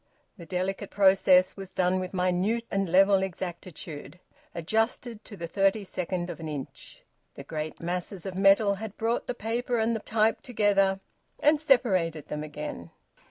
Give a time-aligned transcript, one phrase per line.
[0.37, 4.19] The delicate process was done with minute and level exactitude;
[4.55, 7.03] adjusted to the thirty second of an inch,
[7.35, 11.01] the great masses of metal had brought the paper and the type together
[11.39, 12.89] and separated them again.